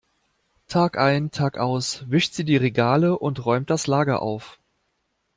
Tagein 0.67 1.29
tagaus 1.29 2.09
wischt 2.09 2.33
sie 2.33 2.43
die 2.43 2.57
Regale 2.57 3.19
und 3.19 3.45
räumt 3.45 3.69
das 3.69 3.85
Lager 3.85 4.23
auf. 4.23 4.59